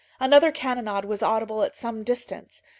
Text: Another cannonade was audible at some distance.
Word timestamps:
Another 0.19 0.51
cannonade 0.51 1.05
was 1.05 1.21
audible 1.21 1.61
at 1.61 1.77
some 1.77 2.03
distance. 2.03 2.63